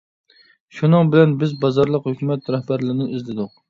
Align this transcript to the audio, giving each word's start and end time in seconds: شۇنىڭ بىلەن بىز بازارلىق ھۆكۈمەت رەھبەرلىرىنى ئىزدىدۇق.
شۇنىڭ 0.77 1.13
بىلەن 1.13 1.37
بىز 1.45 1.55
بازارلىق 1.67 2.11
ھۆكۈمەت 2.11 2.53
رەھبەرلىرىنى 2.59 3.11
ئىزدىدۇق. 3.15 3.59